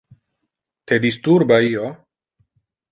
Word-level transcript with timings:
Te 0.91 0.99
disturba 1.05 1.61
io? 1.69 1.95